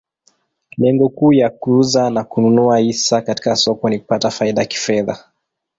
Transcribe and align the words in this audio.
Lengo 0.77 1.09
kuu 1.09 1.33
ya 1.33 1.49
kuuza 1.49 2.09
na 2.09 2.23
kununua 2.23 2.77
hisa 2.77 3.21
katika 3.21 3.55
soko 3.55 3.89
ni 3.89 3.99
kupata 3.99 4.29
faida 4.31 4.65
kifedha. 4.65 5.29